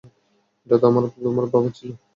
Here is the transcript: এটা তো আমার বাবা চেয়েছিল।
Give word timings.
এটা 0.67 0.75
তো 0.81 0.85
আমার 0.89 1.03
বাবা 1.45 1.69
চেয়েছিল। 1.69 1.91